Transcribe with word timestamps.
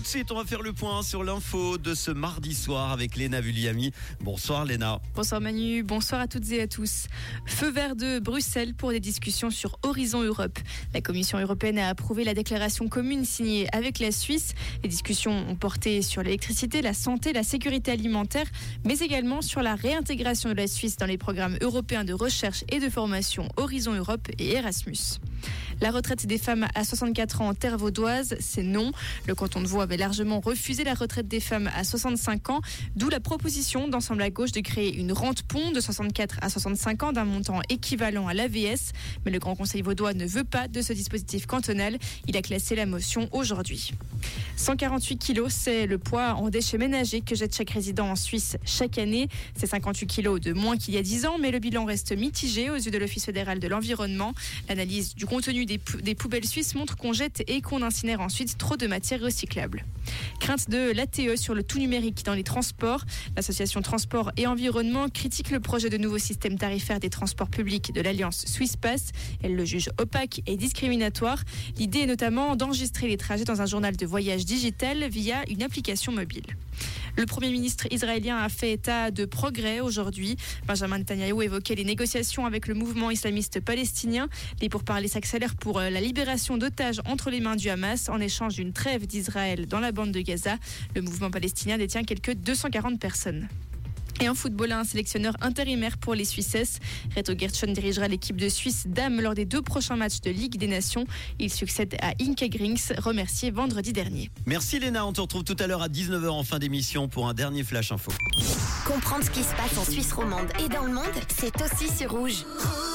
tout 0.00 0.04
de 0.04 0.08
suite, 0.08 0.32
on 0.32 0.36
va 0.36 0.46
faire 0.46 0.62
le 0.62 0.72
point 0.72 1.02
sur 1.02 1.22
l'info 1.22 1.76
de 1.76 1.94
ce 1.94 2.10
mardi 2.10 2.54
soir 2.54 2.90
avec 2.90 3.16
Léna 3.16 3.42
Vulliami. 3.42 3.92
Bonsoir 4.22 4.64
Léna. 4.64 4.98
Bonsoir 5.14 5.42
Manu, 5.42 5.82
bonsoir 5.82 6.22
à 6.22 6.26
toutes 6.26 6.50
et 6.52 6.62
à 6.62 6.66
tous. 6.66 7.04
Feu 7.44 7.70
vert 7.70 7.96
de 7.96 8.18
Bruxelles 8.18 8.72
pour 8.72 8.92
des 8.92 9.00
discussions 9.00 9.50
sur 9.50 9.78
Horizon 9.82 10.22
Europe. 10.22 10.58
La 10.94 11.02
Commission 11.02 11.38
européenne 11.38 11.78
a 11.78 11.88
approuvé 11.88 12.24
la 12.24 12.32
déclaration 12.32 12.88
commune 12.88 13.26
signée 13.26 13.66
avec 13.74 13.98
la 13.98 14.10
Suisse. 14.10 14.54
Les 14.82 14.88
discussions 14.88 15.36
ont 15.50 15.56
porté 15.56 16.00
sur 16.00 16.22
l'électricité, 16.22 16.80
la 16.80 16.94
santé, 16.94 17.34
la 17.34 17.42
sécurité 17.42 17.90
alimentaire, 17.90 18.46
mais 18.86 19.00
également 19.00 19.42
sur 19.42 19.60
la 19.60 19.74
réintégration 19.74 20.48
de 20.48 20.54
la 20.54 20.66
Suisse 20.66 20.96
dans 20.96 21.04
les 21.04 21.18
programmes 21.18 21.58
européens 21.60 22.04
de 22.04 22.14
recherche 22.14 22.64
et 22.70 22.80
de 22.80 22.88
formation 22.88 23.50
Horizon 23.58 23.92
Europe 23.92 24.28
et 24.38 24.54
Erasmus. 24.54 25.20
La 25.80 25.90
retraite 25.90 26.26
des 26.26 26.38
femmes 26.38 26.66
à 26.74 26.84
64 26.84 27.40
ans 27.40 27.48
en 27.48 27.54
terre 27.54 27.78
vaudoise, 27.78 28.36
c'est 28.40 28.62
non. 28.62 28.92
Le 29.26 29.34
canton 29.34 29.62
de 29.62 29.66
Vaud 29.66 29.80
avait 29.80 29.96
largement 29.96 30.40
refusé 30.40 30.84
la 30.84 30.94
retraite 30.94 31.26
des 31.26 31.40
femmes 31.40 31.70
à 31.74 31.84
65 31.84 32.50
ans, 32.50 32.60
d'où 32.96 33.08
la 33.08 33.20
proposition 33.20 33.88
d'Ensemble 33.88 34.22
à 34.22 34.30
gauche 34.30 34.52
de 34.52 34.60
créer 34.60 34.94
une 34.94 35.12
rente 35.12 35.42
pont 35.42 35.70
de 35.70 35.80
64 35.80 36.38
à 36.42 36.50
65 36.50 37.02
ans 37.02 37.12
d'un 37.12 37.24
montant 37.24 37.60
équivalent 37.68 38.28
à 38.28 38.34
l'AVS. 38.34 38.92
Mais 39.24 39.30
le 39.30 39.38
Grand 39.38 39.56
Conseil 39.56 39.82
vaudois 39.82 40.12
ne 40.12 40.26
veut 40.26 40.44
pas 40.44 40.68
de 40.68 40.82
ce 40.82 40.92
dispositif 40.92 41.46
cantonal. 41.46 41.98
Il 42.26 42.36
a 42.36 42.42
classé 42.42 42.74
la 42.74 42.86
motion 42.86 43.28
aujourd'hui. 43.32 43.92
148 44.56 45.16
kilos, 45.16 45.52
c'est 45.52 45.86
le 45.86 45.98
poids 45.98 46.34
en 46.34 46.50
déchets 46.50 46.76
ménagers 46.78 47.22
que 47.22 47.34
jette 47.34 47.56
chaque 47.56 47.70
résident 47.70 48.10
en 48.10 48.16
Suisse 48.16 48.58
chaque 48.64 48.98
année. 48.98 49.28
C'est 49.54 49.66
58 49.66 50.06
kilos 50.06 50.40
de 50.40 50.52
moins 50.52 50.76
qu'il 50.76 50.94
y 50.94 50.98
a 50.98 51.02
10 51.02 51.26
ans, 51.26 51.38
mais 51.40 51.50
le 51.50 51.58
bilan 51.58 51.84
reste 51.84 52.12
mitigé 52.16 52.70
aux 52.70 52.76
yeux 52.76 52.90
de 52.90 52.98
l'Office 52.98 53.24
fédéral 53.24 53.58
de 53.58 53.68
l'environnement. 53.68 54.34
L'analyse 54.68 55.14
du 55.14 55.26
contenu 55.30 55.64
des, 55.64 55.78
poubelles 56.16 56.44
suisses 56.44 56.74
montre 56.74 56.96
qu'on 56.96 57.12
jette 57.12 57.44
et 57.46 57.60
qu'on 57.60 57.82
incinère 57.82 58.20
ensuite 58.20 58.58
trop 58.58 58.76
de 58.76 58.88
matières 58.88 59.20
recyclables. 59.20 59.84
Crainte 60.40 60.68
de 60.68 60.90
l'ATE 60.90 61.36
sur 61.36 61.54
le 61.54 61.62
tout 61.62 61.78
numérique 61.78 62.24
dans 62.24 62.34
les 62.34 62.42
transports. 62.42 63.04
L'association 63.36 63.80
Transport 63.80 64.32
et 64.36 64.48
Environnement 64.48 65.08
critique 65.08 65.52
le 65.52 65.60
projet 65.60 65.88
de 65.88 65.98
nouveau 65.98 66.18
système 66.18 66.58
tarifaire 66.58 66.98
des 66.98 67.10
transports 67.10 67.48
publics 67.48 67.92
de 67.94 68.00
l'Alliance 68.00 68.44
Suisse 68.46 68.76
Pass. 68.76 69.12
Elle 69.44 69.54
le 69.54 69.64
juge 69.64 69.90
opaque 69.98 70.42
et 70.48 70.56
discriminatoire. 70.56 71.44
L'idée 71.76 72.00
est 72.00 72.06
notamment 72.06 72.56
d'enregistrer 72.56 73.06
les 73.06 73.16
trajets 73.16 73.44
dans 73.44 73.62
un 73.62 73.66
journal 73.66 73.96
de 73.96 74.06
voyage 74.06 74.44
digital 74.44 75.08
via 75.08 75.48
une 75.48 75.62
application 75.62 76.10
mobile. 76.10 76.46
Le 77.16 77.26
Premier 77.26 77.50
ministre 77.50 77.86
israélien 77.90 78.38
a 78.38 78.48
fait 78.48 78.72
état 78.72 79.10
de 79.10 79.24
progrès 79.24 79.80
aujourd'hui. 79.80 80.36
Benjamin 80.66 80.98
Netanyahu 80.98 81.42
évoquait 81.42 81.74
les 81.74 81.84
négociations 81.84 82.46
avec 82.46 82.66
le 82.66 82.74
mouvement 82.74 83.10
islamiste 83.10 83.60
palestinien. 83.60 84.28
S'accélèrent 85.20 85.54
pour 85.54 85.80
la 85.80 86.00
libération 86.00 86.56
d'otages 86.56 87.00
entre 87.04 87.30
les 87.30 87.40
mains 87.40 87.56
du 87.56 87.68
Hamas 87.68 88.08
en 88.08 88.20
échange 88.20 88.54
d'une 88.54 88.72
trêve 88.72 89.06
d'Israël 89.06 89.66
dans 89.66 89.78
la 89.78 89.92
bande 89.92 90.12
de 90.12 90.20
Gaza. 90.20 90.56
Le 90.94 91.02
mouvement 91.02 91.30
palestinien 91.30 91.76
détient 91.76 92.04
quelques 92.04 92.34
240 92.34 92.98
personnes. 92.98 93.48
Et 94.22 94.28
en 94.28 94.34
football, 94.34 94.72
un 94.72 94.84
sélectionneur 94.84 95.34
intérimaire 95.40 95.98
pour 95.98 96.14
les 96.14 96.24
Suissesses. 96.24 96.78
Reto 97.16 97.34
Gertschon 97.36 97.72
dirigera 97.72 98.08
l'équipe 98.08 98.36
de 98.36 98.48
Suisse 98.48 98.84
Dames 98.86 99.20
lors 99.20 99.34
des 99.34 99.44
deux 99.44 99.62
prochains 99.62 99.96
matchs 99.96 100.20
de 100.20 100.30
Ligue 100.30 100.56
des 100.56 100.66
Nations. 100.66 101.06
Il 101.38 101.50
succède 101.50 101.96
à 102.00 102.12
Inke 102.20 102.48
Grings, 102.50 102.92
remercié 102.98 103.50
vendredi 103.50 103.92
dernier. 103.92 104.30
Merci 104.46 104.78
Léna, 104.78 105.06
on 105.06 105.12
te 105.12 105.20
retrouve 105.20 105.44
tout 105.44 105.56
à 105.58 105.66
l'heure 105.66 105.82
à 105.82 105.88
19h 105.88 106.28
en 106.28 106.44
fin 106.44 106.58
d'émission 106.58 107.08
pour 107.08 107.28
un 107.28 107.34
dernier 107.34 107.62
flash 107.62 107.92
info. 107.92 108.10
Comprendre 108.86 109.24
ce 109.24 109.30
qui 109.30 109.42
se 109.42 109.54
passe 109.54 109.76
en 109.78 109.84
Suisse 109.90 110.12
romande 110.12 110.48
et 110.64 110.68
dans 110.68 110.84
le 110.84 110.92
monde, 110.92 111.04
c'est 111.28 111.54
aussi 111.62 111.94
sur 111.94 112.10
Rouge. 112.10 112.44
Rouge 112.44 112.89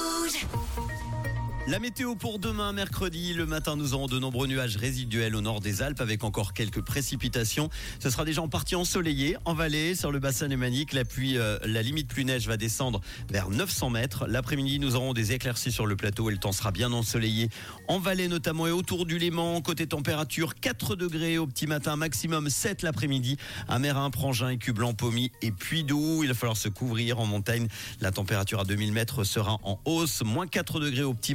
la 1.68 1.80
météo 1.80 2.16
pour 2.16 2.38
demain, 2.38 2.74
mercredi. 2.74 3.34
Le 3.34 3.48
matin, 3.48 3.76
nous 3.76 3.96
aurons 3.96 4.06
de 4.06 4.20
nombreux 4.20 4.46
nuages 4.46 4.76
résiduels 4.76 5.36
au 5.36 5.42
nord 5.42 5.62
des 5.62 5.82
Alpes 5.82 6.00
avec 6.00 6.24
encore 6.24 6.54
quelques 6.54 6.82
précipitations. 6.82 7.70
Ce 8.00 8.12
sera 8.12 8.24
déjà 8.24 8.44
en 8.44 8.48
partie 8.48 8.76
ensoleillé. 8.76 9.36
En 9.46 9.56
vallée, 9.56 9.96
sur 9.96 10.12
le 10.12 10.20
bassin 10.20 10.48
lémanique, 10.48 10.94
la 10.94 11.06
pluie, 11.06 11.40
euh, 11.40 11.58
la 11.66 11.82
limite 11.82 12.08
plus 12.08 12.24
neige 12.24 12.48
va 12.48 12.58
descendre 12.58 13.02
vers 13.32 13.50
900 13.50 13.90
mètres. 13.90 14.28
L'après-midi, 14.28 14.78
nous 14.78 14.96
aurons 14.96 15.14
des 15.14 15.32
éclaircies 15.32 15.72
sur 15.72 15.88
le 15.88 15.96
plateau 15.96 16.30
et 16.30 16.34
le 16.34 16.40
temps 16.40 16.52
sera 16.52 16.72
bien 16.72 16.92
ensoleillé. 16.92 17.50
En 17.88 17.98
vallée 17.98 18.28
notamment 18.28 18.68
et 18.68 18.72
autour 18.72 19.08
du 19.08 19.18
Léman. 19.18 19.62
Côté 19.62 19.88
température, 19.88 20.54
4 20.54 20.96
degrés 20.96 21.40
au 21.40 21.48
petit 21.48 21.66
matin, 21.66 21.96
maximum 21.96 22.48
7 22.48 22.84
l'après-midi. 22.84 23.38
Amérin, 23.68 24.12
Prangin, 24.12 24.50
Écublanc, 24.50 24.94
Pommy 24.94 25.32
et 25.42 25.52
puis 25.52 25.84
doux. 25.84 26.22
Il 26.22 26.28
va 26.28 26.36
falloir 26.36 26.58
se 26.58 26.70
couvrir 26.70 27.20
en 27.20 27.26
montagne. 27.26 27.68
La 28.02 28.12
température 28.12 28.60
à 28.60 28.66
2000 28.66 28.94
mètres 28.94 29.24
sera 29.24 29.58
en 29.64 29.80
hausse. 29.86 30.22
Moins 30.24 30.46
4 30.46 30.80
degrés 30.80 31.04
au 31.04 31.16
petit 31.16 31.34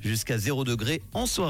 jusqu'à 0.00 0.38
0 0.38 0.64
degré 0.64 1.02
en 1.12 1.26
soirée. 1.26 1.42